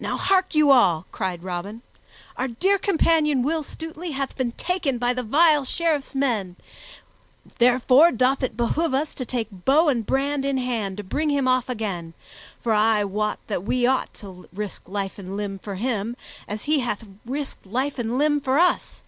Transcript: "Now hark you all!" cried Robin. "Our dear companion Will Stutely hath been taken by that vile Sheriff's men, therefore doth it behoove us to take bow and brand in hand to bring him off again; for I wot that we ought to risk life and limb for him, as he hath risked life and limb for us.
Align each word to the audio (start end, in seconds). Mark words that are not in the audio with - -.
"Now 0.00 0.16
hark 0.16 0.56
you 0.56 0.72
all!" 0.72 1.06
cried 1.12 1.44
Robin. 1.44 1.82
"Our 2.36 2.48
dear 2.48 2.78
companion 2.78 3.44
Will 3.44 3.62
Stutely 3.62 4.10
hath 4.10 4.36
been 4.36 4.50
taken 4.50 4.98
by 4.98 5.14
that 5.14 5.26
vile 5.26 5.64
Sheriff's 5.64 6.16
men, 6.16 6.56
therefore 7.58 8.10
doth 8.10 8.42
it 8.42 8.56
behoove 8.56 8.92
us 8.92 9.14
to 9.14 9.24
take 9.24 9.64
bow 9.64 9.86
and 9.88 10.04
brand 10.04 10.44
in 10.44 10.58
hand 10.58 10.96
to 10.96 11.04
bring 11.04 11.30
him 11.30 11.46
off 11.46 11.68
again; 11.68 12.12
for 12.60 12.72
I 12.72 13.04
wot 13.04 13.38
that 13.46 13.62
we 13.62 13.86
ought 13.86 14.12
to 14.14 14.48
risk 14.52 14.88
life 14.88 15.16
and 15.16 15.36
limb 15.36 15.60
for 15.60 15.76
him, 15.76 16.16
as 16.48 16.64
he 16.64 16.80
hath 16.80 17.04
risked 17.24 17.64
life 17.64 18.00
and 18.00 18.18
limb 18.18 18.40
for 18.40 18.58
us. 18.58 19.04